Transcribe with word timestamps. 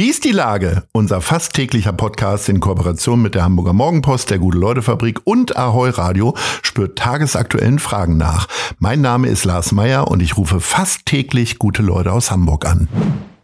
Wie 0.00 0.08
ist 0.08 0.24
die 0.24 0.32
Lage? 0.32 0.84
Unser 0.92 1.20
fast 1.20 1.52
täglicher 1.52 1.92
Podcast 1.92 2.48
in 2.48 2.60
Kooperation 2.60 3.20
mit 3.20 3.34
der 3.34 3.44
Hamburger 3.44 3.74
Morgenpost, 3.74 4.30
der 4.30 4.38
Gute-Leute-Fabrik 4.38 5.20
und 5.24 5.58
Ahoi 5.58 5.90
Radio 5.90 6.34
spürt 6.62 6.96
tagesaktuellen 6.96 7.78
Fragen 7.78 8.16
nach. 8.16 8.48
Mein 8.78 9.02
Name 9.02 9.28
ist 9.28 9.44
Lars 9.44 9.72
Meier 9.72 10.08
und 10.08 10.22
ich 10.22 10.38
rufe 10.38 10.60
fast 10.60 11.04
täglich 11.04 11.58
gute 11.58 11.82
Leute 11.82 12.14
aus 12.14 12.30
Hamburg 12.30 12.64
an. 12.64 12.88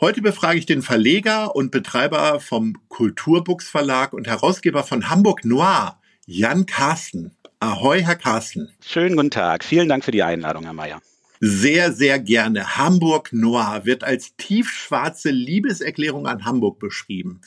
Heute 0.01 0.23
befrage 0.23 0.59
ich 0.59 0.65
den 0.65 0.81
Verleger 0.81 1.55
und 1.55 1.73
Betreiber 1.73 2.41
vom 2.41 2.79
Kulturbuchs 2.89 3.69
Verlag 3.69 4.15
und 4.15 4.27
Herausgeber 4.27 4.83
von 4.83 5.11
Hamburg 5.11 5.45
Noir, 5.45 5.99
Jan 6.25 6.65
Carsten. 6.65 7.33
Ahoi, 7.61 8.01
Herr 8.01 8.17
Carsten. 8.17 8.71
Schönen 8.83 9.17
guten 9.17 9.31
Tag. 9.31 9.63
Vielen 9.63 9.91
Dank 9.91 10.07
für 10.07 10.11
die 10.11 10.23
Einladung, 10.23 10.65
Herr 10.65 10.73
Mayer. 10.73 11.03
Sehr, 11.41 11.93
sehr 11.93 12.19
gerne. 12.19 12.77
Hamburg 12.77 13.33
Noir 13.33 13.83
wird 13.85 14.05
als 14.05 14.37
tiefschwarze 14.37 15.31
Liebeserklärung 15.31 16.27
an 16.27 16.45
Hamburg 16.45 16.79
beschrieben. 16.79 17.41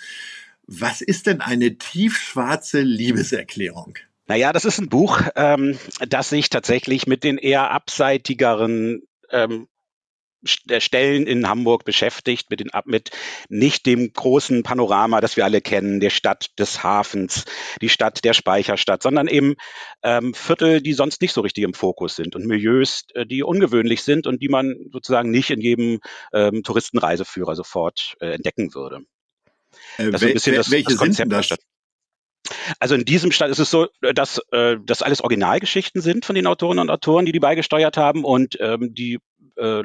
Was 0.68 1.02
ist 1.02 1.28
denn 1.28 1.42
eine 1.42 1.78
tiefschwarze 1.78 2.82
Liebeserklärung? 2.82 3.96
Naja, 4.28 4.54
das 4.54 4.66
ist 4.66 4.80
ein 4.80 4.90
Buch, 4.90 5.22
ähm, 5.36 5.80
das 6.08 6.30
sich 6.30 6.50
tatsächlich 6.50 7.08
mit 7.08 7.24
den 7.24 7.40
eher 7.40 7.72
abseitigeren 7.72 9.02
ähm, 9.32 9.68
Stellen 10.44 11.28
in 11.28 11.48
Hamburg 11.48 11.84
beschäftigt, 11.84 12.50
mit, 12.50 12.60
den, 12.60 12.70
mit 12.86 13.12
nicht 13.50 13.86
dem 13.86 14.12
großen 14.14 14.64
Panorama, 14.64 15.22
das 15.22 15.38
wir 15.38 15.46
alle 15.46 15.62
kennen, 15.62 16.00
der 16.00 16.10
Stadt 16.10 16.48
des 16.58 16.84
Hafens, 16.84 17.46
die 17.82 17.90
Stadt 17.90 18.24
der 18.24 18.34
Speicherstadt, 18.34 19.04
sondern 19.04 19.28
eben 19.28 19.56
ähm, 20.04 20.34
Viertel, 20.34 20.82
die 20.82 20.94
sonst 20.94 21.22
nicht 21.22 21.34
so 21.34 21.42
richtig 21.42 21.64
im 21.64 21.74
Fokus 21.74 22.16
sind 22.16 22.36
und 22.36 22.46
Milieus, 22.46 23.06
äh, 23.14 23.26
die 23.26 23.44
ungewöhnlich 23.44 24.04
sind 24.04 24.28
und 24.28 24.42
die 24.42 24.50
man 24.50 24.76
sozusagen 24.92 25.32
nicht 25.32 25.50
in 25.50 25.62
jedem 25.62 26.00
ähm, 26.34 26.64
Touristenreiseführer 26.64 27.56
sofort 27.56 28.16
äh, 28.20 28.32
entdecken 28.32 28.74
würde. 28.74 29.02
Äh, 29.98 30.12
das 30.12 30.22
ist 30.22 30.28
ein 30.28 30.34
bisschen 30.34 30.56
das, 30.56 30.72
welche 30.72 30.90
das 30.90 30.98
Konzept 30.98 31.32
der 31.32 31.44
Stadt. 31.44 31.60
Also 32.80 32.96
in 32.96 33.06
diesem 33.06 33.32
Stand 33.32 33.52
ist 33.52 33.60
es 33.60 33.70
so, 33.70 33.88
dass 34.02 34.42
äh, 34.52 34.78
das 34.84 35.02
alles 35.02 35.22
Originalgeschichten 35.22 36.02
sind 36.02 36.26
von 36.26 36.36
den 36.36 36.48
Autorinnen 36.48 36.82
und 36.82 36.90
Autoren, 36.90 37.26
die 37.26 37.32
die 37.32 37.40
beigesteuert 37.40 37.98
haben 37.98 38.24
und 38.24 38.58
ähm, 38.60 38.94
die 38.94 39.20
äh, 39.58 39.84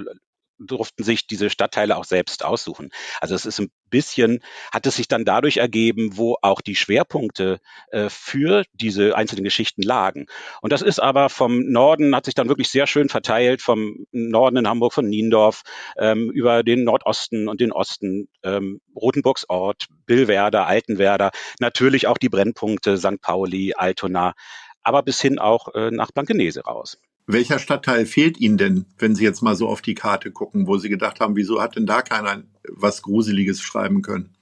durften 0.59 1.03
sich 1.03 1.27
diese 1.27 1.51
Stadtteile 1.51 1.97
auch 1.97 2.05
selbst 2.05 2.45
aussuchen. 2.45 2.91
Also 3.21 3.35
es 3.35 3.47
ist 3.47 3.61
ein 3.61 3.71
bisschen, 3.91 4.41
hat 4.73 4.87
es 4.87 4.97
sich 4.97 5.09
dann 5.09 5.25
dadurch 5.25 5.59
ergeben, 5.59 6.17
wo 6.17 6.37
auch 6.43 6.61
die 6.61 6.77
Schwerpunkte 6.77 7.61
äh, 7.91 8.09
für 8.09 8.65
diese 8.73 9.17
einzelnen 9.17 9.45
Geschichten 9.45 9.83
lagen. 9.83 10.27
Und 10.63 10.73
das 10.73 10.83
ist 10.83 11.01
aber 11.01 11.29
vom 11.29 11.61
Norden, 11.71 12.15
hat 12.15 12.25
sich 12.25 12.35
dann 12.35 12.49
wirklich 12.49 12.69
sehr 12.69 12.87
schön 12.87 13.09
verteilt, 13.09 13.63
vom 13.63 14.07
Norden 14.11 14.57
in 14.57 14.69
Hamburg, 14.69 14.93
von 14.93 15.09
Niendorf, 15.09 15.63
ähm, 15.97 16.31
über 16.31 16.63
den 16.63 16.85
Nordosten 16.85 17.49
und 17.49 17.61
den 17.61 17.73
Osten, 17.73 18.29
ähm, 18.43 18.81
Rotenburgsort, 18.97 19.87
Billwerder, 20.07 20.67
Altenwerder, 20.67 21.31
natürlich 21.61 22.07
auch 22.07 22.19
die 22.19 22.29
Brennpunkte 22.29 22.97
St. 22.97 23.21
Pauli, 23.21 23.75
Altona, 23.75 24.35
aber 24.83 25.03
bis 25.03 25.21
hin 25.21 25.39
auch 25.39 25.75
äh, 25.75 25.91
nach 25.91 26.13
Blankenese 26.13 26.63
raus. 26.63 26.99
Welcher 27.27 27.59
Stadtteil 27.59 28.05
fehlt 28.05 28.39
Ihnen 28.39 28.59
denn, 28.59 28.87
wenn 28.99 29.15
Sie 29.15 29.25
jetzt 29.25 29.43
mal 29.43 29.57
so 29.57 29.69
auf 29.69 29.81
die 29.81 29.95
Karte 29.95 30.31
gucken, 30.31 30.67
wo 30.67 30.77
Sie 30.77 30.91
gedacht 30.91 31.21
haben, 31.21 31.37
wieso 31.37 31.63
hat 31.63 31.77
denn 31.77 31.87
da 31.87 32.03
keiner 32.03 32.43
was 32.69 33.03
Gruseliges 33.03 33.63
schreiben 33.63 34.03
können? 34.03 34.35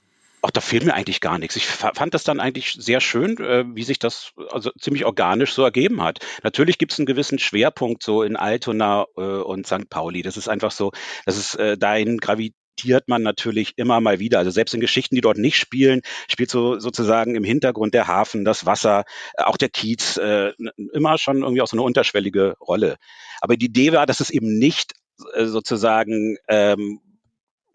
Ach, 0.45 0.51
da 0.51 0.61
fehlt 0.61 0.85
mir 0.85 0.95
eigentlich 0.95 1.21
gar 1.21 1.39
nichts. 1.39 1.55
Ich 1.55 1.67
fand 1.67 2.15
das 2.15 2.25
dann 2.25 2.41
eigentlich 2.41 2.73
sehr 2.73 3.01
schön, 3.01 3.39
äh, 3.39 3.65
wie 3.77 3.85
sich 3.85 4.01
das 4.01 4.33
also 4.51 4.73
ziemlich 4.77 5.05
organisch 5.05 5.53
so 5.53 5.63
ergeben 5.63 6.03
hat. 6.03 6.19
Natürlich 6.43 6.79
gibt 6.79 6.93
es 6.93 6.99
einen 6.99 7.07
gewissen 7.07 7.39
Schwerpunkt 7.39 8.03
so 8.03 8.25
in 8.25 8.35
Altona 8.35 9.07
äh, 9.17 9.21
und 9.21 9.69
St. 9.69 9.89
Pauli. 9.89 10.23
Das 10.23 10.37
ist 10.37 10.49
einfach 10.49 10.73
so, 10.73 10.91
dass 11.27 11.37
es 11.37 11.55
äh, 11.55 11.79
dahin 11.79 12.19
gravi 12.19 12.55
zitiert 12.77 13.09
man 13.09 13.23
natürlich 13.23 13.75
immer 13.77 14.01
mal 14.01 14.19
wieder. 14.19 14.39
Also 14.39 14.51
selbst 14.51 14.75
in 14.75 14.81
Geschichten, 14.81 15.15
die 15.15 15.21
dort 15.21 15.39
nicht 15.39 15.57
spielen, 15.57 16.03
spielt 16.29 16.51
so 16.51 16.79
sozusagen 16.79 17.35
im 17.35 17.45
Hintergrund 17.45 17.95
der 17.95 18.07
Hafen, 18.07 18.45
das 18.45 18.67
Wasser, 18.67 19.05
äh, 19.35 19.45
auch 19.45 19.57
der 19.57 19.69
Kiez 19.69 20.17
äh, 20.17 20.53
immer 20.93 21.19
schon 21.19 21.43
irgendwie 21.43 21.63
auch 21.63 21.67
so 21.67 21.77
eine 21.77 21.83
unterschwellige 21.83 22.57
Rolle. 22.61 22.97
Aber 23.41 23.57
die 23.57 23.67
Idee 23.67 23.93
war, 23.93 24.07
dass 24.07 24.21
es 24.21 24.31
eben 24.31 24.59
nicht 24.59 24.93
äh, 25.35 25.47
sozusagen 25.47 26.37
ähm, 26.49 27.01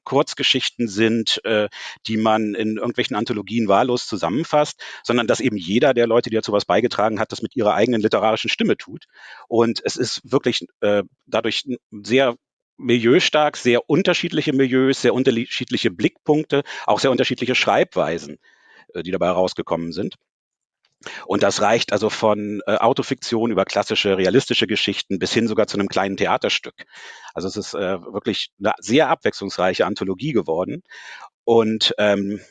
Kurzgeschichten 0.04 0.88
sind, 0.88 1.44
äh, 1.44 1.68
die 2.06 2.16
man 2.16 2.56
in 2.56 2.78
irgendwelchen 2.78 3.18
Anthologien 3.18 3.68
wahllos 3.68 4.08
zusammenfasst, 4.08 4.82
sondern 5.04 5.28
dass 5.28 5.42
eben 5.42 5.58
jeder 5.58 5.94
der 5.94 6.08
Leute, 6.08 6.30
die 6.30 6.38
dazu 6.38 6.54
was 6.54 6.64
beigetragen 6.64 7.20
hat, 7.20 7.34
das 7.34 7.42
mit 7.42 7.58
ihrer 7.58 7.74
eigenen 7.74 8.00
literarischen 8.00 8.50
Stimme 8.50 8.78
tut. 8.78 9.06
Und 9.50 9.82
es 9.84 9.98
ist 9.98 10.22
wirklich 10.24 10.66
äh, 10.80 11.04
dadurch 11.26 11.66
sehr 11.92 12.38
milieustark, 12.78 13.58
sehr 13.58 13.90
unterschiedliche 13.90 14.54
Milieus, 14.54 15.02
sehr 15.02 15.14
unterschiedliche 15.14 15.92
Blickpunkte, 15.92 16.64
auch 16.86 17.00
sehr 17.00 17.12
unterschiedliche 17.12 17.56
Schreibweisen, 17.56 18.38
äh, 18.94 19.04
die 19.04 19.12
dabei 19.12 19.30
rausgekommen 19.30 19.92
sind. 19.92 20.16
Und 21.26 21.44
das 21.44 21.62
reicht 21.62 21.94
also 21.94 22.10
von 22.10 22.62
äh, 22.66 22.76
Autofiktion 22.76 23.52
über 23.52 23.66
klassische 23.66 24.18
realistische 24.18 24.66
Geschichten 24.68 25.20
bis 25.20 25.32
hin 25.32 25.48
sogar 25.48 25.68
zu 25.68 25.78
einem 25.78 25.90
kleinen 25.90 26.18
Theaterstück. 26.18 26.74
Also 27.34 27.48
es 27.48 27.56
ist 27.56 27.74
äh, 27.76 28.02
wirklich 28.02 28.50
eine 28.60 28.74
sehr 28.80 29.10
abwechslungsreiche 29.10 29.86
Anthologie 29.86 30.34
geworden. 30.34 30.82
Und 31.44 31.94
ähm, 31.98 32.42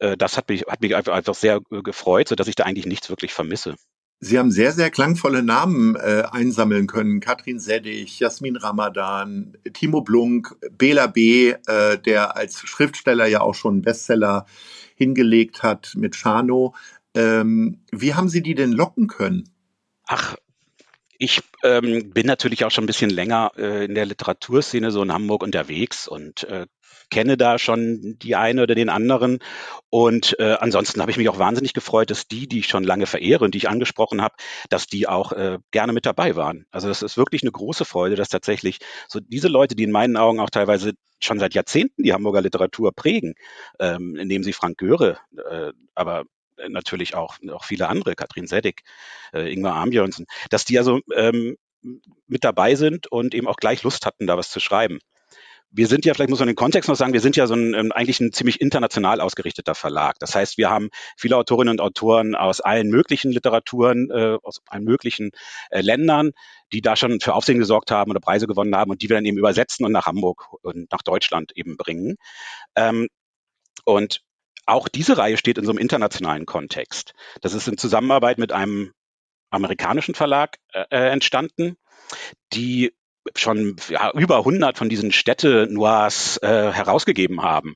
äh, 0.00 0.16
das 0.16 0.36
hat 0.36 0.48
mich, 0.48 0.62
hat 0.68 0.80
mich 0.80 0.96
einfach 0.96 1.34
sehr 1.34 1.60
äh, 1.70 1.82
gefreut, 1.82 2.28
so 2.28 2.34
dass 2.34 2.48
ich 2.48 2.56
da 2.56 2.64
eigentlich 2.64 2.86
nichts 2.86 3.08
wirklich 3.08 3.32
vermisse. 3.32 3.76
Sie 4.20 4.36
haben 4.38 4.50
sehr, 4.50 4.72
sehr 4.72 4.90
klangvolle 4.90 5.44
Namen 5.44 5.94
äh, 5.94 6.24
einsammeln 6.30 6.88
können. 6.88 7.20
Katrin 7.20 7.60
Seddig, 7.60 8.18
Jasmin 8.18 8.56
Ramadan, 8.56 9.56
Timo 9.72 10.00
Blunk, 10.00 10.56
Bela 10.72 11.06
B., 11.06 11.54
äh, 11.66 11.98
der 11.98 12.36
als 12.36 12.60
Schriftsteller 12.60 13.26
ja 13.26 13.42
auch 13.42 13.54
schon 13.54 13.74
einen 13.74 13.82
Bestseller 13.82 14.46
hingelegt 14.96 15.62
hat 15.62 15.92
mit 15.96 16.16
Chano. 16.16 16.74
Ähm, 17.14 17.84
wie 17.92 18.14
haben 18.14 18.28
Sie 18.28 18.42
die 18.42 18.56
denn 18.56 18.72
locken 18.72 19.06
können? 19.06 19.48
Ach, 20.08 20.36
ich 21.18 21.40
ähm, 21.62 22.10
bin 22.10 22.26
natürlich 22.26 22.64
auch 22.64 22.70
schon 22.72 22.84
ein 22.84 22.88
bisschen 22.88 23.10
länger 23.10 23.52
äh, 23.56 23.84
in 23.84 23.94
der 23.94 24.06
Literaturszene 24.06 24.90
so 24.90 25.02
in 25.02 25.12
Hamburg 25.12 25.44
unterwegs 25.44 26.08
und 26.08 26.44
äh, 26.44 26.66
kenne 27.10 27.36
da 27.36 27.58
schon 27.58 28.18
die 28.18 28.36
eine 28.36 28.62
oder 28.62 28.74
den 28.74 28.88
anderen. 28.88 29.38
Und 29.90 30.38
äh, 30.38 30.56
ansonsten 30.60 31.00
habe 31.00 31.10
ich 31.10 31.16
mich 31.16 31.28
auch 31.28 31.38
wahnsinnig 31.38 31.72
gefreut, 31.72 32.10
dass 32.10 32.28
die, 32.28 32.46
die 32.46 32.60
ich 32.60 32.68
schon 32.68 32.84
lange 32.84 33.06
verehre 33.06 33.44
und 33.44 33.54
die 33.54 33.58
ich 33.58 33.68
angesprochen 33.68 34.22
habe, 34.22 34.34
dass 34.68 34.86
die 34.86 35.08
auch 35.08 35.32
äh, 35.32 35.58
gerne 35.70 35.92
mit 35.92 36.06
dabei 36.06 36.36
waren. 36.36 36.66
Also 36.70 36.88
das 36.88 37.02
ist 37.02 37.16
wirklich 37.16 37.42
eine 37.42 37.52
große 37.52 37.84
Freude, 37.84 38.16
dass 38.16 38.28
tatsächlich 38.28 38.78
so 39.08 39.20
diese 39.20 39.48
Leute, 39.48 39.74
die 39.74 39.84
in 39.84 39.92
meinen 39.92 40.16
Augen 40.16 40.40
auch 40.40 40.50
teilweise 40.50 40.92
schon 41.20 41.38
seit 41.38 41.54
Jahrzehnten 41.54 42.02
die 42.02 42.12
Hamburger 42.12 42.42
Literatur 42.42 42.92
prägen, 42.92 43.34
ähm, 43.80 44.16
indem 44.16 44.42
sie 44.42 44.52
Frank 44.52 44.78
Göre, 44.78 45.18
äh, 45.50 45.72
aber 45.94 46.24
natürlich 46.68 47.14
auch, 47.14 47.36
auch 47.52 47.64
viele 47.64 47.88
andere, 47.88 48.14
Katrin 48.14 48.46
Seddig, 48.46 48.82
äh, 49.32 49.52
Ingmar 49.52 49.74
Armbjörnsen, 49.74 50.26
dass 50.50 50.64
die 50.64 50.78
also 50.78 51.00
ähm, 51.14 51.56
mit 52.26 52.44
dabei 52.44 52.74
sind 52.74 53.06
und 53.06 53.34
eben 53.34 53.46
auch 53.46 53.56
gleich 53.56 53.82
Lust 53.84 54.04
hatten, 54.06 54.26
da 54.26 54.36
was 54.36 54.50
zu 54.50 54.60
schreiben 54.60 54.98
wir 55.70 55.86
sind 55.86 56.04
ja, 56.04 56.14
vielleicht 56.14 56.30
muss 56.30 56.38
man 56.38 56.48
den 56.48 56.56
Kontext 56.56 56.88
noch 56.88 56.96
sagen, 56.96 57.12
wir 57.12 57.20
sind 57.20 57.36
ja 57.36 57.46
so 57.46 57.54
ein 57.54 57.74
ähm, 57.74 57.92
eigentlich 57.92 58.20
ein 58.20 58.32
ziemlich 58.32 58.60
international 58.60 59.20
ausgerichteter 59.20 59.74
Verlag. 59.74 60.18
Das 60.18 60.34
heißt, 60.34 60.56
wir 60.56 60.70
haben 60.70 60.88
viele 61.16 61.36
Autorinnen 61.36 61.72
und 61.72 61.80
Autoren 61.80 62.34
aus 62.34 62.60
allen 62.60 62.88
möglichen 62.88 63.32
Literaturen, 63.32 64.10
äh, 64.10 64.38
aus 64.42 64.60
allen 64.66 64.84
möglichen 64.84 65.30
äh, 65.70 65.80
Ländern, 65.80 66.32
die 66.72 66.80
da 66.80 66.96
schon 66.96 67.20
für 67.20 67.34
Aufsehen 67.34 67.58
gesorgt 67.58 67.90
haben 67.90 68.10
oder 68.10 68.20
Preise 68.20 68.46
gewonnen 68.46 68.74
haben 68.74 68.90
und 68.90 69.02
die 69.02 69.08
wir 69.08 69.16
dann 69.16 69.26
eben 69.26 69.38
übersetzen 69.38 69.84
und 69.84 69.92
nach 69.92 70.06
Hamburg 70.06 70.46
und 70.62 70.90
nach 70.90 71.02
Deutschland 71.02 71.52
eben 71.54 71.76
bringen. 71.76 72.16
Ähm, 72.74 73.08
und 73.84 74.22
auch 74.64 74.88
diese 74.88 75.18
Reihe 75.18 75.36
steht 75.36 75.58
in 75.58 75.64
so 75.64 75.70
einem 75.70 75.78
internationalen 75.78 76.46
Kontext. 76.46 77.12
Das 77.40 77.54
ist 77.54 77.68
in 77.68 77.78
Zusammenarbeit 77.78 78.38
mit 78.38 78.52
einem 78.52 78.92
amerikanischen 79.50 80.14
Verlag 80.14 80.56
äh, 80.72 80.84
äh 80.90 81.10
entstanden, 81.10 81.76
die 82.52 82.94
schon 83.36 83.76
ja, 83.88 84.10
über 84.12 84.38
100 84.38 84.76
von 84.78 84.88
diesen 84.88 85.12
Städte-Noirs 85.12 86.38
äh, 86.42 86.72
herausgegeben 86.72 87.42
haben. 87.42 87.74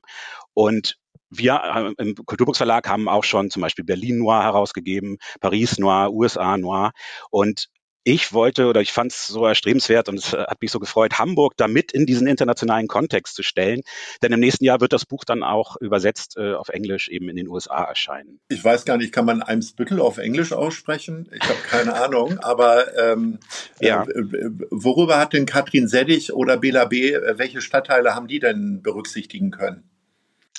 Und 0.53 0.97
wir 1.29 1.93
äh, 1.97 2.01
im 2.01 2.15
Kulturbuchsverlag 2.15 2.87
haben 2.87 3.09
auch 3.09 3.23
schon 3.23 3.49
zum 3.49 3.61
Beispiel 3.61 3.85
Berlin 3.85 4.19
Noir 4.19 4.43
herausgegeben, 4.43 5.17
Paris 5.39 5.77
Noir, 5.77 6.11
USA 6.11 6.57
Noir. 6.57 6.91
Und 7.29 7.67
ich 8.03 8.33
wollte 8.33 8.67
oder 8.67 8.81
ich 8.81 8.91
fand 8.91 9.11
es 9.11 9.27
so 9.27 9.45
erstrebenswert 9.45 10.09
und 10.09 10.19
es 10.19 10.33
äh, 10.33 10.37
hat 10.37 10.61
mich 10.61 10.71
so 10.71 10.79
gefreut, 10.79 11.19
Hamburg 11.19 11.53
damit 11.57 11.91
in 11.91 12.05
diesen 12.05 12.27
internationalen 12.27 12.87
Kontext 12.87 13.35
zu 13.35 13.43
stellen. 13.43 13.81
Denn 14.21 14.31
im 14.31 14.39
nächsten 14.39 14.65
Jahr 14.65 14.81
wird 14.81 14.93
das 14.93 15.05
Buch 15.05 15.23
dann 15.23 15.43
auch 15.43 15.77
übersetzt 15.77 16.37
äh, 16.37 16.53
auf 16.53 16.69
Englisch 16.69 17.09
eben 17.09 17.29
in 17.29 17.35
den 17.35 17.47
USA 17.47 17.83
erscheinen. 17.83 18.39
Ich 18.49 18.63
weiß 18.63 18.85
gar 18.85 18.97
nicht, 18.97 19.13
kann 19.13 19.25
man 19.25 19.41
Eimsbüttel 19.41 20.01
auf 20.01 20.17
Englisch 20.17 20.51
aussprechen? 20.51 21.29
Ich 21.33 21.43
habe 21.43 21.59
keine 21.69 21.93
Ahnung, 22.03 22.39
aber 22.39 22.97
ähm, 22.97 23.39
ja. 23.79 24.03
Äh, 24.03 24.49
worüber 24.69 25.17
hat 25.19 25.33
denn 25.33 25.45
Katrin 25.45 25.87
Seddig 25.87 26.33
oder 26.33 26.57
Bela 26.57 26.85
B., 26.85 27.13
äh, 27.13 27.37
welche 27.37 27.61
Stadtteile 27.61 28.15
haben 28.15 28.27
die 28.27 28.39
denn 28.39 28.81
berücksichtigen 28.81 29.51
können? 29.51 29.89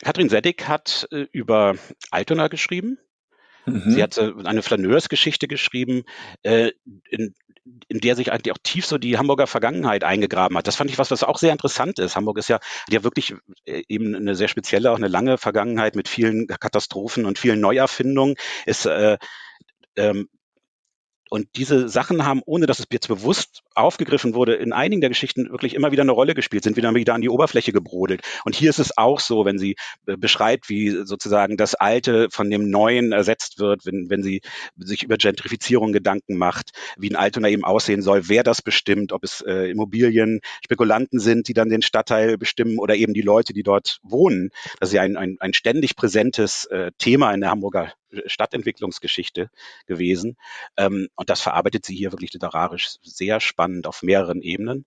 Katrin 0.02 0.28
Seddig 0.28 0.66
hat 0.66 1.06
äh, 1.12 1.26
über 1.32 1.76
Altona 2.10 2.48
geschrieben, 2.48 2.98
Mhm. 3.66 3.90
Sie 3.90 4.02
hat 4.02 4.18
eine 4.18 4.62
Flaneurs-Geschichte 4.62 5.48
geschrieben, 5.48 6.04
äh, 6.42 6.72
in, 7.10 7.34
in 7.88 8.00
der 8.00 8.14
sich 8.16 8.32
eigentlich 8.32 8.52
auch 8.52 8.62
tief 8.62 8.86
so 8.86 8.98
die 8.98 9.16
Hamburger 9.16 9.46
Vergangenheit 9.46 10.04
eingegraben 10.04 10.56
hat. 10.56 10.66
Das 10.66 10.76
fand 10.76 10.90
ich 10.90 10.98
was, 10.98 11.10
was 11.10 11.22
auch 11.22 11.38
sehr 11.38 11.52
interessant 11.52 11.98
ist. 11.98 12.16
Hamburg 12.16 12.38
ist 12.38 12.48
ja, 12.48 12.60
ja 12.90 13.04
wirklich 13.04 13.34
äh, 13.64 13.82
eben 13.88 14.14
eine 14.14 14.34
sehr 14.34 14.48
spezielle, 14.48 14.90
auch 14.90 14.96
eine 14.96 15.08
lange 15.08 15.38
Vergangenheit 15.38 15.96
mit 15.96 16.08
vielen 16.08 16.46
Katastrophen 16.46 17.24
und 17.24 17.38
vielen 17.38 17.60
Neuerfindungen. 17.60 18.36
Ist 18.66 18.86
äh, 18.86 19.18
ähm, 19.96 20.28
und 21.30 21.48
diese 21.56 21.88
Sachen 21.88 22.24
haben, 22.24 22.42
ohne 22.44 22.66
dass 22.66 22.78
es 22.78 22.86
jetzt 22.92 23.08
bewusst 23.08 23.62
aufgegriffen 23.74 24.34
wurde, 24.34 24.54
in 24.54 24.72
einigen 24.72 25.00
der 25.00 25.10
Geschichten 25.10 25.50
wirklich 25.50 25.74
immer 25.74 25.90
wieder 25.90 26.02
eine 26.02 26.12
Rolle 26.12 26.34
gespielt, 26.34 26.64
sind 26.64 26.76
wieder 26.76 26.94
wieder 26.94 27.14
an 27.14 27.22
die 27.22 27.28
Oberfläche 27.28 27.72
gebrodelt. 27.72 28.22
Und 28.44 28.54
hier 28.54 28.70
ist 28.70 28.78
es 28.78 28.96
auch 28.96 29.20
so, 29.20 29.44
wenn 29.44 29.58
sie 29.58 29.76
äh, 30.06 30.16
beschreibt, 30.16 30.68
wie 30.68 30.90
sozusagen 30.90 31.56
das 31.56 31.74
Alte 31.74 32.28
von 32.30 32.50
dem 32.50 32.70
Neuen 32.70 33.12
ersetzt 33.12 33.58
wird, 33.58 33.86
wenn, 33.86 34.10
wenn 34.10 34.22
sie 34.22 34.42
sich 34.76 35.02
über 35.02 35.16
Gentrifizierung 35.16 35.92
Gedanken 35.92 36.36
macht, 36.36 36.70
wie 36.96 37.10
ein 37.10 37.16
Altona 37.16 37.48
eben 37.48 37.64
aussehen 37.64 38.02
soll, 38.02 38.28
wer 38.28 38.42
das 38.42 38.62
bestimmt, 38.62 39.12
ob 39.12 39.24
es 39.24 39.40
äh, 39.40 39.70
Immobilien, 39.70 40.40
Spekulanten 40.64 41.18
sind, 41.18 41.48
die 41.48 41.54
dann 41.54 41.68
den 41.68 41.82
Stadtteil 41.82 42.38
bestimmen 42.38 42.78
oder 42.78 42.94
eben 42.96 43.14
die 43.14 43.22
Leute, 43.22 43.52
die 43.52 43.62
dort 43.62 43.98
wohnen. 44.02 44.50
Das 44.78 44.90
ist 44.90 44.94
ja 44.94 45.02
ein, 45.02 45.16
ein, 45.16 45.36
ein 45.40 45.54
ständig 45.54 45.96
präsentes 45.96 46.66
äh, 46.66 46.92
Thema 46.98 47.32
in 47.32 47.40
der 47.40 47.50
Hamburger 47.50 47.92
Stadtentwicklungsgeschichte 48.26 49.50
gewesen. 49.86 50.36
Ähm, 50.76 51.08
und 51.14 51.30
das 51.30 51.40
verarbeitet 51.40 51.84
sie 51.84 51.94
hier 51.94 52.12
wirklich 52.12 52.32
literarisch 52.32 52.96
sehr 53.02 53.40
spannend 53.40 53.86
auf 53.86 54.02
mehreren 54.02 54.42
Ebenen. 54.42 54.84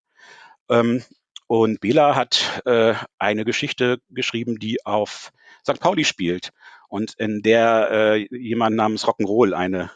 Ähm, 0.70 1.04
und 1.48 1.80
Bela 1.80 2.16
hat 2.16 2.62
äh, 2.66 2.94
eine 3.20 3.46
Geschichte 3.46 4.00
geschrieben, 4.10 4.60
die 4.60 4.86
auf 4.86 5.32
St. 5.66 5.80
Pauli 5.80 6.04
spielt 6.04 6.52
und 6.90 7.14
in 7.18 7.42
der 7.42 7.90
äh, 7.92 8.28
jemand 8.36 8.76
namens 8.76 9.06
Rock'n'Roll 9.06 9.54
eine 9.54 9.92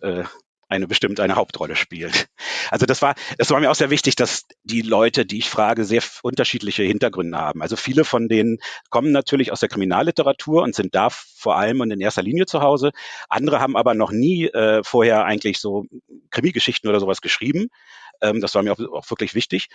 äh, 0.00 0.24
eine 0.68 0.86
bestimmt 0.86 1.20
eine 1.20 1.36
Hauptrolle 1.36 1.76
spielt. 1.76 2.28
Also 2.70 2.86
das 2.86 3.02
war, 3.02 3.14
das 3.38 3.50
war 3.50 3.60
mir 3.60 3.70
auch 3.70 3.74
sehr 3.74 3.90
wichtig, 3.90 4.16
dass 4.16 4.44
die 4.62 4.82
Leute, 4.82 5.26
die 5.26 5.38
ich 5.38 5.50
frage, 5.50 5.84
sehr 5.84 6.02
unterschiedliche 6.22 6.82
Hintergründe 6.82 7.38
haben. 7.38 7.62
Also 7.62 7.76
viele 7.76 8.04
von 8.04 8.28
denen 8.28 8.58
kommen 8.90 9.12
natürlich 9.12 9.52
aus 9.52 9.60
der 9.60 9.68
Kriminalliteratur 9.68 10.62
und 10.62 10.74
sind 10.74 10.94
da 10.94 11.10
vor 11.10 11.56
allem 11.56 11.80
und 11.80 11.90
in 11.90 12.00
erster 12.00 12.22
Linie 12.22 12.46
zu 12.46 12.62
Hause. 12.62 12.92
Andere 13.28 13.60
haben 13.60 13.76
aber 13.76 13.94
noch 13.94 14.10
nie 14.10 14.46
äh, 14.46 14.82
vorher 14.82 15.24
eigentlich 15.24 15.58
so 15.58 15.86
Krimi-Geschichten 16.30 16.88
oder 16.88 17.00
sowas 17.00 17.20
geschrieben. 17.20 17.68
Ähm, 18.20 18.40
das 18.40 18.54
war 18.54 18.62
mir 18.62 18.72
auch, 18.72 18.80
auch 18.92 19.10
wirklich 19.10 19.34
wichtig 19.34 19.68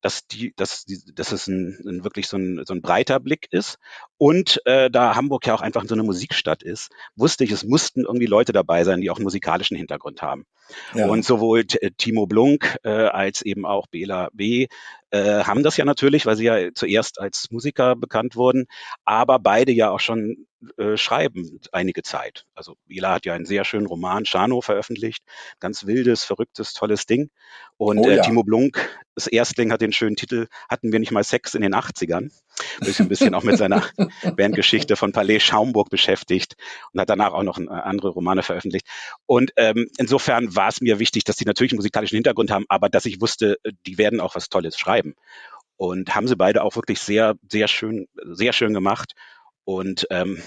dass 0.00 0.26
die, 0.26 0.52
dass, 0.56 0.84
die, 0.84 0.98
dass 1.14 1.32
es 1.32 1.46
ein, 1.46 1.78
ein 1.86 2.04
wirklich 2.04 2.28
so 2.28 2.36
ein, 2.36 2.64
so 2.64 2.74
ein 2.74 2.82
breiter 2.82 3.20
Blick 3.20 3.48
ist. 3.50 3.78
Und 4.16 4.60
äh, 4.64 4.90
da 4.90 5.14
Hamburg 5.14 5.46
ja 5.46 5.54
auch 5.54 5.60
einfach 5.60 5.84
so 5.86 5.94
eine 5.94 6.02
Musikstadt 6.02 6.62
ist, 6.62 6.90
wusste 7.16 7.44
ich, 7.44 7.52
es 7.52 7.64
mussten 7.64 8.04
irgendwie 8.04 8.26
Leute 8.26 8.52
dabei 8.52 8.84
sein, 8.84 9.00
die 9.00 9.10
auch 9.10 9.16
einen 9.16 9.24
musikalischen 9.24 9.76
Hintergrund 9.76 10.22
haben. 10.22 10.46
Ja. 10.94 11.06
Und 11.06 11.24
sowohl 11.24 11.64
T 11.64 11.90
Timo 11.96 12.26
Blunk 12.26 12.78
äh, 12.84 12.90
als 12.90 13.42
eben 13.42 13.64
auch 13.64 13.86
Bela 13.86 14.28
B. 14.32 14.68
Äh, 15.10 15.44
haben 15.44 15.62
das 15.62 15.76
ja 15.76 15.84
natürlich, 15.84 16.26
weil 16.26 16.36
sie 16.36 16.44
ja 16.44 16.68
zuerst 16.74 17.20
als 17.20 17.50
Musiker 17.50 17.96
bekannt 17.96 18.36
wurden, 18.36 18.66
aber 19.04 19.38
beide 19.38 19.72
ja 19.72 19.90
auch 19.90 20.00
schon 20.00 20.46
äh, 20.76 20.96
schreiben 20.96 21.60
einige 21.72 22.02
Zeit. 22.02 22.44
Also 22.54 22.76
Bela 22.86 23.14
hat 23.14 23.24
ja 23.24 23.32
einen 23.32 23.46
sehr 23.46 23.64
schönen 23.64 23.86
Roman, 23.86 24.26
Schano, 24.26 24.60
veröffentlicht. 24.60 25.22
Ganz 25.60 25.86
wildes, 25.86 26.24
verrücktes, 26.24 26.72
tolles 26.72 27.06
Ding. 27.06 27.30
Und 27.76 27.98
oh, 27.98 28.08
äh, 28.08 28.16
ja. 28.16 28.22
äh, 28.22 28.26
Timo 28.26 28.42
Blunk, 28.42 28.90
das 29.14 29.28
Erstling, 29.28 29.72
hat 29.72 29.80
den 29.80 29.92
schönen 29.92 30.16
Titel 30.16 30.48
Hatten 30.68 30.92
wir 30.92 30.98
nicht 30.98 31.12
mal 31.12 31.24
Sex 31.24 31.54
in 31.54 31.62
den 31.62 31.74
80ern? 31.74 32.30
Sich 32.80 33.00
ein 33.00 33.08
bisschen 33.08 33.34
auch 33.34 33.42
mit 33.42 33.58
seiner 33.58 33.82
Bandgeschichte 34.36 34.96
von 34.96 35.12
Palais 35.12 35.40
Schaumburg 35.40 35.90
beschäftigt 35.90 36.54
und 36.92 37.00
hat 37.00 37.10
danach 37.10 37.32
auch 37.32 37.42
noch 37.42 37.58
äh, 37.58 37.68
andere 37.68 38.08
Romane 38.08 38.42
veröffentlicht. 38.42 38.86
Und 39.26 39.52
ähm, 39.56 39.88
insofern 39.98 40.54
war 40.54 40.68
es 40.68 40.80
mir 40.80 40.98
wichtig, 40.98 41.24
dass 41.24 41.36
die 41.36 41.44
natürlich 41.44 41.72
einen 41.72 41.78
musikalischen 41.78 42.16
Hintergrund 42.16 42.50
haben, 42.50 42.66
aber 42.68 42.88
dass 42.88 43.06
ich 43.06 43.20
wusste, 43.20 43.58
äh, 43.62 43.72
die 43.86 43.98
werden 43.98 44.20
auch 44.20 44.34
was 44.34 44.48
Tolles 44.48 44.78
schreiben. 44.78 45.14
Und 45.76 46.14
haben 46.14 46.26
sie 46.26 46.36
beide 46.36 46.62
auch 46.62 46.74
wirklich 46.74 46.98
sehr, 46.98 47.36
sehr 47.48 47.68
schön, 47.68 48.08
sehr 48.24 48.52
schön 48.52 48.74
gemacht. 48.74 49.12
Und 49.64 50.06
ähm, 50.10 50.42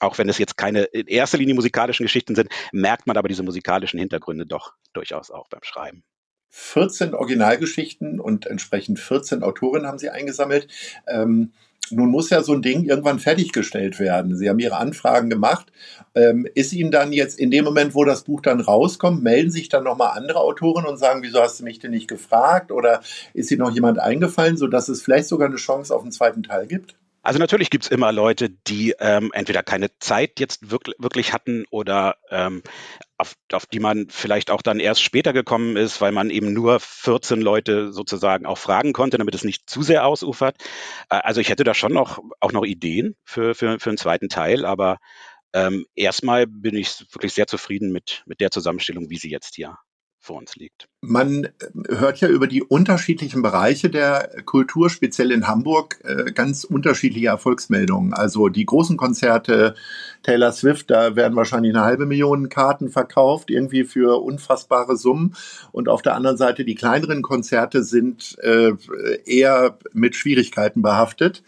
auch 0.00 0.18
wenn 0.18 0.28
es 0.28 0.38
jetzt 0.38 0.56
keine 0.56 0.84
in 0.84 1.06
erster 1.06 1.38
Linie 1.38 1.54
musikalischen 1.54 2.04
Geschichten 2.04 2.34
sind, 2.34 2.50
merkt 2.72 3.06
man 3.06 3.16
aber 3.16 3.28
diese 3.28 3.42
musikalischen 3.42 3.98
Hintergründe 3.98 4.46
doch 4.46 4.74
durchaus 4.92 5.30
auch 5.30 5.48
beim 5.48 5.62
Schreiben. 5.62 6.04
14 6.50 7.14
Originalgeschichten 7.14 8.20
und 8.20 8.46
entsprechend 8.46 8.98
14 8.98 9.42
Autorinnen 9.42 9.86
haben 9.86 9.98
Sie 9.98 10.10
eingesammelt. 10.10 10.68
Ähm, 11.06 11.52
nun 11.90 12.10
muss 12.10 12.30
ja 12.30 12.42
so 12.42 12.52
ein 12.52 12.62
Ding 12.62 12.84
irgendwann 12.84 13.18
fertiggestellt 13.18 13.98
werden. 13.98 14.36
Sie 14.36 14.48
haben 14.48 14.58
Ihre 14.58 14.76
Anfragen 14.76 15.30
gemacht. 15.30 15.72
Ähm, 16.14 16.46
ist 16.54 16.72
Ihnen 16.72 16.90
dann 16.90 17.12
jetzt 17.12 17.38
in 17.38 17.50
dem 17.50 17.64
Moment, 17.64 17.94
wo 17.94 18.04
das 18.04 18.24
Buch 18.24 18.40
dann 18.40 18.60
rauskommt, 18.60 19.22
melden 19.22 19.50
sich 19.50 19.68
dann 19.68 19.84
nochmal 19.84 20.16
andere 20.16 20.40
Autoren 20.40 20.84
und 20.84 20.98
sagen, 20.98 21.22
wieso 21.22 21.40
hast 21.40 21.60
du 21.60 21.64
mich 21.64 21.78
denn 21.78 21.92
nicht 21.92 22.08
gefragt? 22.08 22.72
Oder 22.72 23.00
ist 23.34 23.50
Ihnen 23.50 23.60
noch 23.60 23.70
jemand 23.70 23.98
eingefallen, 23.98 24.56
sodass 24.56 24.88
es 24.88 25.02
vielleicht 25.02 25.28
sogar 25.28 25.48
eine 25.48 25.56
Chance 25.56 25.94
auf 25.94 26.02
einen 26.02 26.12
zweiten 26.12 26.42
Teil 26.42 26.66
gibt? 26.66 26.94
Also 27.28 27.40
natürlich 27.40 27.68
gibt's 27.68 27.88
immer 27.88 28.10
Leute, 28.10 28.48
die 28.48 28.94
ähm, 29.00 29.32
entweder 29.34 29.62
keine 29.62 29.90
Zeit 29.98 30.40
jetzt 30.40 30.70
wirklich, 30.70 30.96
wirklich 30.98 31.34
hatten 31.34 31.66
oder 31.70 32.16
ähm, 32.30 32.62
auf, 33.18 33.34
auf 33.52 33.66
die 33.66 33.80
man 33.80 34.06
vielleicht 34.08 34.50
auch 34.50 34.62
dann 34.62 34.80
erst 34.80 35.02
später 35.02 35.34
gekommen 35.34 35.76
ist, 35.76 36.00
weil 36.00 36.10
man 36.10 36.30
eben 36.30 36.54
nur 36.54 36.80
14 36.80 37.42
Leute 37.42 37.92
sozusagen 37.92 38.46
auch 38.46 38.56
fragen 38.56 38.94
konnte, 38.94 39.18
damit 39.18 39.34
es 39.34 39.44
nicht 39.44 39.68
zu 39.68 39.82
sehr 39.82 40.06
ausufert. 40.06 40.56
Äh, 41.10 41.16
also 41.16 41.42
ich 41.42 41.50
hätte 41.50 41.64
da 41.64 41.74
schon 41.74 41.92
noch 41.92 42.18
auch 42.40 42.52
noch 42.52 42.64
Ideen 42.64 43.14
für, 43.24 43.54
für, 43.54 43.78
für 43.78 43.90
einen 43.90 43.98
zweiten 43.98 44.30
Teil, 44.30 44.64
aber 44.64 44.96
ähm, 45.52 45.84
erstmal 45.94 46.46
bin 46.46 46.76
ich 46.76 47.04
wirklich 47.12 47.34
sehr 47.34 47.46
zufrieden 47.46 47.92
mit, 47.92 48.22
mit 48.24 48.40
der 48.40 48.50
Zusammenstellung, 48.50 49.10
wie 49.10 49.18
sie 49.18 49.30
jetzt 49.30 49.56
hier 49.56 49.76
vor 50.20 50.36
uns 50.36 50.56
liegt. 50.56 50.88
Man 51.00 51.44
äh, 51.44 51.50
hört 51.88 52.20
ja 52.20 52.28
über 52.28 52.46
die 52.46 52.62
unterschiedlichen 52.62 53.40
Bereiche 53.42 53.88
der 53.88 54.42
Kultur, 54.44 54.90
speziell 54.90 55.30
in 55.30 55.46
Hamburg, 55.46 56.00
äh, 56.04 56.32
ganz 56.32 56.64
unterschiedliche 56.64 57.28
Erfolgsmeldungen. 57.28 58.12
Also 58.12 58.48
die 58.48 58.66
großen 58.66 58.96
Konzerte, 58.96 59.74
Taylor 60.22 60.52
Swift, 60.52 60.90
da 60.90 61.16
werden 61.16 61.36
wahrscheinlich 61.36 61.74
eine 61.74 61.84
halbe 61.84 62.06
Million 62.06 62.48
Karten 62.48 62.90
verkauft, 62.90 63.50
irgendwie 63.50 63.84
für 63.84 64.22
unfassbare 64.22 64.96
Summen. 64.96 65.34
Und 65.72 65.88
auf 65.88 66.02
der 66.02 66.14
anderen 66.14 66.36
Seite 66.36 66.64
die 66.64 66.74
kleineren 66.74 67.22
Konzerte 67.22 67.82
sind 67.82 68.36
äh, 68.40 68.72
eher 69.24 69.78
mit 69.92 70.16
Schwierigkeiten 70.16 70.82
behaftet. 70.82 71.42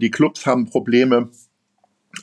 Die 0.00 0.10
Clubs 0.10 0.46
haben 0.46 0.66
Probleme 0.66 1.28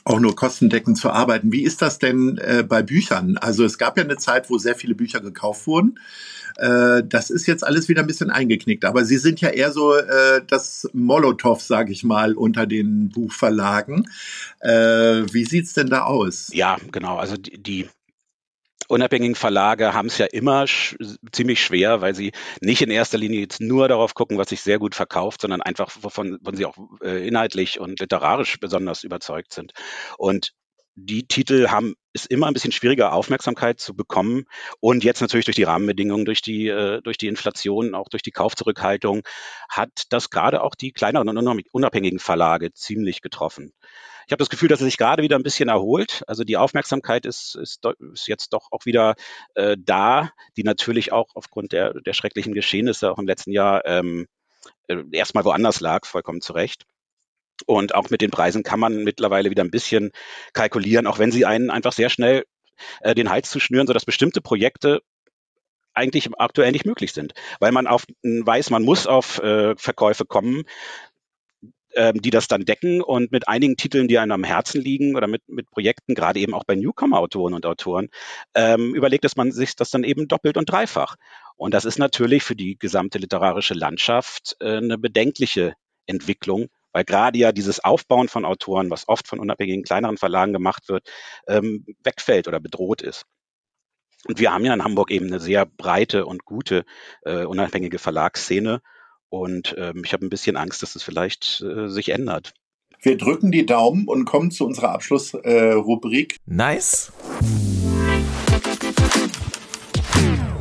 auch 0.04 0.20
nur 0.20 0.34
kostendeckend 0.34 0.98
zu 0.98 1.10
arbeiten. 1.10 1.52
Wie 1.52 1.62
ist 1.62 1.80
das 1.82 1.98
denn 1.98 2.38
äh, 2.38 2.64
bei 2.66 2.82
Büchern? 2.82 3.38
Also 3.38 3.64
es 3.64 3.78
gab 3.78 3.96
ja 3.96 4.04
eine 4.04 4.16
Zeit, 4.16 4.50
wo 4.50 4.58
sehr 4.58 4.74
viele 4.74 4.94
Bücher 4.94 5.20
gekauft 5.20 5.66
wurden. 5.66 5.98
Äh, 6.56 7.02
das 7.04 7.30
ist 7.30 7.46
jetzt 7.46 7.64
alles 7.64 7.88
wieder 7.88 8.02
ein 8.02 8.06
bisschen 8.06 8.30
eingeknickt. 8.30 8.84
Aber 8.84 9.04
Sie 9.04 9.18
sind 9.18 9.40
ja 9.40 9.50
eher 9.50 9.72
so 9.72 9.94
äh, 9.94 10.42
das 10.46 10.88
Molotow, 10.92 11.60
sage 11.60 11.92
ich 11.92 12.04
mal, 12.04 12.34
unter 12.34 12.66
den 12.66 13.08
Buchverlagen. 13.08 14.08
Äh, 14.60 15.24
wie 15.32 15.44
sieht's 15.44 15.72
denn 15.74 15.88
da 15.88 16.02
aus? 16.02 16.50
Ja, 16.52 16.76
genau. 16.92 17.16
Also 17.16 17.36
die, 17.36 17.62
die 17.62 17.88
unabhängigen 18.88 19.34
Verlage 19.34 19.94
haben 19.94 20.06
es 20.06 20.18
ja 20.18 20.26
immer 20.26 20.66
sch 20.66 20.96
ziemlich 21.32 21.62
schwer, 21.62 22.00
weil 22.00 22.14
sie 22.14 22.32
nicht 22.60 22.82
in 22.82 22.90
erster 22.90 23.18
Linie 23.18 23.40
jetzt 23.40 23.60
nur 23.60 23.88
darauf 23.88 24.14
gucken, 24.14 24.38
was 24.38 24.48
sich 24.48 24.62
sehr 24.62 24.78
gut 24.78 24.94
verkauft, 24.94 25.40
sondern 25.40 25.62
einfach, 25.62 25.90
wovon, 26.00 26.38
wovon 26.40 26.56
sie 26.56 26.66
auch 26.66 26.76
äh, 27.02 27.26
inhaltlich 27.26 27.80
und 27.80 28.00
literarisch 28.00 28.58
besonders 28.60 29.04
überzeugt 29.04 29.52
sind. 29.52 29.72
Und 30.18 30.52
die 30.96 31.26
Titel 31.26 31.68
haben 31.68 31.94
ist 32.12 32.26
immer 32.26 32.46
ein 32.46 32.54
bisschen 32.54 32.70
schwieriger, 32.70 33.12
Aufmerksamkeit 33.12 33.80
zu 33.80 33.94
bekommen. 33.96 34.44
Und 34.80 35.02
jetzt 35.02 35.20
natürlich 35.20 35.44
durch 35.44 35.56
die 35.56 35.64
Rahmenbedingungen, 35.64 36.24
durch 36.24 36.42
die, 36.42 36.68
äh, 36.68 37.02
durch 37.02 37.18
die 37.18 37.26
Inflation, 37.26 37.94
auch 37.94 38.08
durch 38.08 38.22
die 38.22 38.30
Kaufzurückhaltung, 38.30 39.22
hat 39.68 39.90
das 40.10 40.30
gerade 40.30 40.62
auch 40.62 40.76
die 40.76 40.92
kleineren 40.92 41.28
und 41.28 41.64
unabhängigen 41.72 42.20
Verlage 42.20 42.72
ziemlich 42.72 43.20
getroffen. 43.20 43.72
Ich 44.26 44.32
habe 44.32 44.38
das 44.38 44.50
Gefühl, 44.50 44.68
dass 44.68 44.80
es 44.80 44.86
sich 44.86 44.96
gerade 44.96 45.22
wieder 45.22 45.36
ein 45.36 45.42
bisschen 45.42 45.68
erholt. 45.68 46.22
Also 46.26 46.44
die 46.44 46.56
Aufmerksamkeit 46.56 47.26
ist, 47.26 47.56
ist, 47.56 47.80
ist 48.12 48.28
jetzt 48.28 48.52
doch 48.52 48.68
auch 48.70 48.86
wieder 48.86 49.14
äh, 49.54 49.76
da, 49.78 50.30
die 50.56 50.62
natürlich 50.62 51.12
auch 51.12 51.28
aufgrund 51.34 51.72
der, 51.72 51.94
der 52.00 52.12
schrecklichen 52.12 52.54
Geschehnisse 52.54 53.10
auch 53.10 53.18
im 53.18 53.26
letzten 53.26 53.52
Jahr 53.52 53.84
ähm, 53.86 54.26
äh, 54.88 54.96
erstmal 55.12 55.44
woanders 55.44 55.80
lag, 55.80 56.06
vollkommen 56.06 56.40
zu 56.40 56.52
Recht. 56.52 56.84
Und 57.66 57.94
auch 57.94 58.10
mit 58.10 58.20
den 58.20 58.30
Preisen 58.30 58.62
kann 58.62 58.80
man 58.80 59.04
mittlerweile 59.04 59.50
wieder 59.50 59.62
ein 59.62 59.70
bisschen 59.70 60.10
kalkulieren, 60.52 61.06
auch 61.06 61.18
wenn 61.18 61.30
sie 61.30 61.44
einen 61.44 61.70
einfach 61.70 61.92
sehr 61.92 62.10
schnell 62.10 62.44
äh, 63.00 63.14
den 63.14 63.30
Hals 63.30 63.50
zu 63.50 63.60
schnüren, 63.60 63.86
sodass 63.86 64.04
bestimmte 64.04 64.40
Projekte 64.40 65.02
eigentlich 65.94 66.28
aktuell 66.38 66.72
nicht 66.72 66.86
möglich 66.86 67.12
sind, 67.12 67.34
weil 67.60 67.70
man 67.70 67.86
auf, 67.86 68.04
weiß, 68.22 68.70
man 68.70 68.82
muss 68.82 69.06
auf 69.06 69.38
äh, 69.38 69.76
Verkäufe 69.76 70.24
kommen, 70.24 70.64
ähm, 71.96 72.20
die 72.20 72.30
das 72.30 72.48
dann 72.48 72.64
decken 72.64 73.00
und 73.00 73.32
mit 73.32 73.48
einigen 73.48 73.76
Titeln, 73.76 74.08
die 74.08 74.18
einem 74.18 74.32
am 74.32 74.44
Herzen 74.44 74.80
liegen 74.80 75.16
oder 75.16 75.26
mit, 75.26 75.42
mit 75.48 75.70
Projekten, 75.70 76.14
gerade 76.14 76.40
eben 76.40 76.54
auch 76.54 76.64
bei 76.64 76.74
Newcomer-Autoren 76.74 77.54
und 77.54 77.66
Autoren, 77.66 78.08
ähm, 78.54 78.94
überlegt 78.94 79.24
dass 79.24 79.36
man 79.36 79.52
sich 79.52 79.76
das 79.76 79.90
dann 79.90 80.04
eben 80.04 80.28
doppelt 80.28 80.56
und 80.56 80.70
dreifach. 80.70 81.16
Und 81.56 81.74
das 81.74 81.84
ist 81.84 81.98
natürlich 81.98 82.42
für 82.42 82.56
die 82.56 82.78
gesamte 82.78 83.18
literarische 83.18 83.74
Landschaft 83.74 84.56
äh, 84.60 84.76
eine 84.76 84.98
bedenkliche 84.98 85.74
Entwicklung, 86.06 86.68
weil 86.92 87.04
gerade 87.04 87.38
ja 87.38 87.52
dieses 87.52 87.82
Aufbauen 87.82 88.28
von 88.28 88.44
Autoren, 88.44 88.90
was 88.90 89.08
oft 89.08 89.26
von 89.28 89.38
unabhängigen 89.38 89.84
kleineren 89.84 90.16
Verlagen 90.16 90.52
gemacht 90.52 90.88
wird, 90.88 91.08
ähm, 91.48 91.86
wegfällt 92.02 92.48
oder 92.48 92.60
bedroht 92.60 93.02
ist. 93.02 93.24
Und 94.26 94.38
wir 94.38 94.52
haben 94.52 94.64
ja 94.64 94.72
in 94.72 94.84
Hamburg 94.84 95.10
eben 95.10 95.26
eine 95.26 95.40
sehr 95.40 95.66
breite 95.66 96.24
und 96.26 96.44
gute 96.44 96.84
äh, 97.22 97.44
unabhängige 97.44 97.98
Verlagsszene. 97.98 98.80
Und 99.34 99.74
ähm, 99.76 100.02
ich 100.04 100.12
habe 100.12 100.24
ein 100.24 100.30
bisschen 100.30 100.56
Angst, 100.56 100.82
dass 100.82 100.90
es 100.90 100.94
das 100.94 101.02
vielleicht 101.02 101.60
äh, 101.60 101.88
sich 101.88 102.10
ändert. 102.10 102.54
Wir 103.02 103.16
drücken 103.16 103.50
die 103.50 103.66
Daumen 103.66 104.06
und 104.06 104.24
kommen 104.26 104.52
zu 104.52 104.64
unserer 104.64 104.90
Abschlussrubrik. 104.92 106.34
Äh, 106.34 106.38
nice 106.46 107.12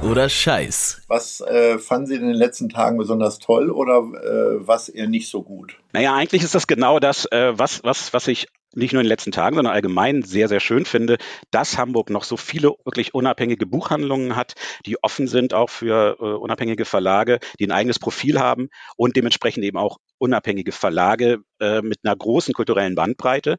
oder 0.04 0.28
Scheiß? 0.28 1.04
Was 1.08 1.42
äh, 1.42 1.80
fanden 1.80 2.08
Sie 2.08 2.16
in 2.16 2.24
den 2.24 2.34
letzten 2.34 2.70
Tagen 2.70 2.98
besonders 2.98 3.40
toll 3.40 3.72
oder 3.72 4.00
äh, 4.00 4.68
was 4.68 4.90
eher 4.90 5.08
nicht 5.08 5.30
so 5.30 5.44
gut? 5.44 5.78
Naja, 5.94 6.14
eigentlich 6.14 6.44
ist 6.44 6.56
das 6.56 6.68
genau 6.68 7.00
das, 7.00 7.26
äh, 7.32 7.58
was, 7.58 7.84
was, 7.84 8.14
was 8.14 8.28
ich 8.28 8.48
nicht 8.76 8.94
nur 8.94 9.02
in 9.02 9.06
den 9.06 9.10
letzten 9.10 9.32
Tagen, 9.32 9.56
sondern 9.56 9.74
allgemein 9.74 10.24
sehr, 10.24 10.48
sehr 10.48 10.60
schön 10.60 10.86
finde, 10.86 11.18
dass 11.52 11.78
Hamburg 11.78 12.10
noch 12.10 12.24
so 12.24 12.38
viele 12.38 12.74
wirklich 12.86 13.14
unabhängige 13.14 13.66
Buchhandlungen 13.66 14.36
hat, 14.36 14.54
die 14.86 15.02
offen 15.04 15.28
sind 15.28 15.54
auch 15.54 15.70
für 15.70 16.18
äh, 16.20 16.24
unabhängige 16.24 16.86
Verlage, 16.86 17.40
die 17.60 17.68
ein 17.68 17.72
eigenes 17.72 18.00
Profil 18.00 18.40
haben 18.40 18.70
und 18.98 19.16
dementsprechend 19.16 19.64
eben 19.64 19.78
auch 19.78 19.98
unabhängige 20.18 20.72
Verlage 20.72 21.40
äh, 21.64 21.82
mit 21.82 22.00
einer 22.04 22.16
großen 22.16 22.54
kulturellen 22.54 22.96
Bandbreite. 22.96 23.58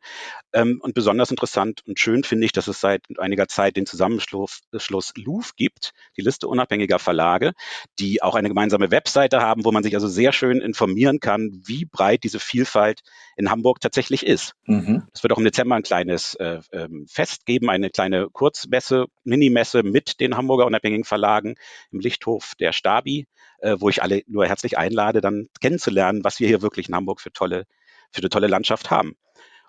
Ähm, 0.52 0.78
und 0.82 0.94
besonders 0.94 1.30
interessant 1.30 1.80
und 1.86 1.98
schön 1.98 2.22
finde 2.22 2.44
ich, 2.44 2.52
dass 2.52 2.68
es 2.68 2.80
seit 2.80 3.02
einiger 3.18 3.48
Zeit 3.48 3.76
den 3.76 3.86
Zusammenschluss 3.86 4.60
Schluss 4.76 5.14
LUF 5.16 5.56
gibt, 5.56 5.92
die 6.18 6.20
Liste 6.20 6.46
unabhängiger 6.46 6.98
Verlage, 6.98 7.52
die 7.98 8.22
auch 8.22 8.34
eine 8.34 8.48
gemeinsame 8.48 8.90
Webseite 8.90 9.40
haben, 9.40 9.64
wo 9.64 9.72
man 9.72 9.82
sich 9.82 9.94
also 9.94 10.06
sehr 10.06 10.32
schön 10.32 10.60
informieren 10.60 11.18
kann, 11.18 11.62
wie 11.64 11.86
breit 11.86 12.24
diese 12.24 12.40
Vielfalt 12.40 13.00
in 13.36 13.50
Hamburg 13.50 13.80
tatsächlich 13.80 14.26
ist. 14.26 14.52
Mhm. 14.66 15.04
Es 15.12 15.22
wird 15.22 15.32
auch 15.32 15.38
im 15.38 15.44
Dezember 15.44 15.76
ein 15.76 15.82
kleines 15.82 16.34
äh, 16.34 16.60
ähm, 16.72 17.06
Fest 17.08 17.46
geben, 17.46 17.70
eine 17.70 17.88
kleine 17.88 18.28
Kurzmesse, 18.30 19.06
Minimesse 19.24 19.82
mit 19.82 20.20
den 20.20 20.36
Hamburger 20.36 20.66
unabhängigen 20.66 21.04
Verlagen 21.04 21.54
im 21.90 22.00
Lichthof 22.00 22.52
der 22.60 22.72
Stabi, 22.72 23.26
äh, 23.60 23.76
wo 23.78 23.88
ich 23.88 24.02
alle 24.02 24.22
nur 24.26 24.46
herzlich 24.46 24.76
einlade, 24.76 25.20
dann 25.20 25.48
kennenzulernen, 25.60 26.22
was 26.22 26.38
wir 26.38 26.48
hier 26.48 26.62
wirklich 26.62 26.88
in 26.88 26.94
Hamburg 26.94 27.20
für 27.20 27.32
tolle, 27.32 27.64
für 28.10 28.20
eine 28.20 28.28
tolle 28.28 28.46
Landschaft 28.46 28.90
haben. 28.90 29.16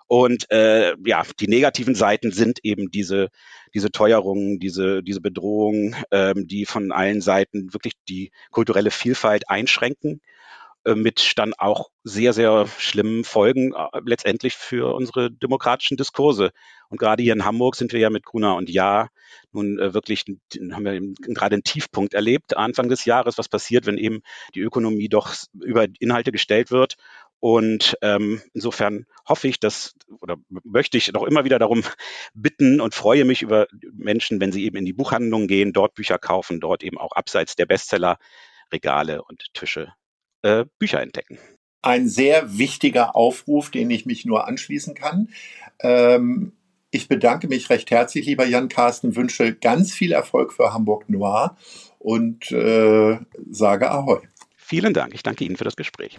Und 0.08 0.50
äh, 0.52 0.94
ja, 1.04 1.24
die 1.40 1.48
negativen 1.48 1.94
Seiten 1.94 2.30
sind 2.30 2.60
eben 2.62 2.90
diese, 2.90 3.28
diese 3.74 3.90
Teuerungen, 3.90 4.60
diese, 4.60 5.02
diese 5.02 5.20
Bedrohungen, 5.20 5.96
ähm, 6.12 6.46
die 6.46 6.64
von 6.64 6.92
allen 6.92 7.20
Seiten 7.20 7.72
wirklich 7.72 7.94
die 8.08 8.30
kulturelle 8.50 8.92
Vielfalt 8.92 9.48
einschränken 9.50 10.20
äh, 10.84 10.94
mit 10.94 11.32
dann 11.36 11.54
auch 11.54 11.90
sehr, 12.04 12.32
sehr 12.32 12.68
schlimmen 12.78 13.24
Folgen 13.24 13.74
äh, 13.74 14.00
letztendlich 14.04 14.54
für 14.54 14.94
unsere 14.94 15.32
demokratischen 15.32 15.96
Diskurse. 15.96 16.52
Und 16.88 16.98
gerade 16.98 17.24
hier 17.24 17.32
in 17.32 17.44
Hamburg 17.44 17.74
sind 17.74 17.92
wir 17.92 17.98
ja 17.98 18.10
mit 18.10 18.24
Gruner 18.24 18.54
und 18.54 18.70
Ja 18.70 19.08
nun 19.50 19.80
äh, 19.80 19.92
wirklich, 19.92 20.24
haben 20.70 20.84
wir 20.84 21.00
gerade 21.34 21.54
einen 21.54 21.64
Tiefpunkt 21.64 22.14
erlebt 22.14 22.56
Anfang 22.56 22.88
des 22.88 23.04
Jahres, 23.04 23.38
was 23.38 23.48
passiert, 23.48 23.86
wenn 23.86 23.98
eben 23.98 24.20
die 24.54 24.60
Ökonomie 24.60 25.08
doch 25.08 25.34
über 25.60 25.86
Inhalte 25.98 26.30
gestellt 26.30 26.70
wird. 26.70 26.94
Und 27.40 27.96
ähm, 28.02 28.40
insofern 28.54 29.06
hoffe 29.28 29.48
ich, 29.48 29.60
dass 29.60 29.94
oder 30.20 30.36
möchte 30.64 30.96
ich 30.96 31.06
doch 31.12 31.24
immer 31.24 31.44
wieder 31.44 31.58
darum 31.58 31.82
bitten 32.34 32.80
und 32.80 32.94
freue 32.94 33.24
mich 33.24 33.42
über 33.42 33.66
Menschen, 33.92 34.40
wenn 34.40 34.52
sie 34.52 34.64
eben 34.64 34.76
in 34.76 34.84
die 34.84 34.92
Buchhandlung 34.92 35.46
gehen, 35.46 35.72
dort 35.72 35.94
Bücher 35.94 36.18
kaufen, 36.18 36.60
dort 36.60 36.82
eben 36.82 36.98
auch 36.98 37.12
abseits 37.12 37.56
der 37.56 37.66
Bestseller-Regale 37.66 39.22
und 39.22 39.44
Tische 39.54 39.92
äh, 40.42 40.64
Bücher 40.78 41.02
entdecken. 41.02 41.38
Ein 41.82 42.08
sehr 42.08 42.58
wichtiger 42.58 43.14
Aufruf, 43.14 43.70
den 43.70 43.90
ich 43.90 44.06
mich 44.06 44.24
nur 44.24 44.48
anschließen 44.48 44.94
kann. 44.94 45.28
Ähm, 45.80 46.52
ich 46.90 47.08
bedanke 47.08 47.48
mich 47.48 47.68
recht 47.68 47.90
herzlich, 47.90 48.26
lieber 48.26 48.46
Jan 48.46 48.68
Carsten, 48.68 49.16
wünsche 49.16 49.54
ganz 49.54 49.92
viel 49.92 50.12
Erfolg 50.12 50.52
für 50.52 50.72
Hamburg 50.72 51.08
Noir 51.10 51.56
und 51.98 52.50
äh, 52.50 53.18
sage 53.50 53.90
Ahoi. 53.90 54.20
Vielen 54.56 54.94
Dank. 54.94 55.14
Ich 55.14 55.22
danke 55.22 55.44
Ihnen 55.44 55.56
für 55.56 55.64
das 55.64 55.76
Gespräch. 55.76 56.18